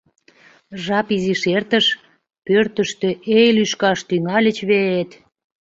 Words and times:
Жап 0.83 1.07
изиш 1.15 1.41
эртыш, 1.55 1.85
пӧртыштӧ, 2.45 3.09
эй, 3.39 3.47
лӱшкаш 3.57 3.99
тӱҥальыч 4.07 4.57
вет! 4.69 5.09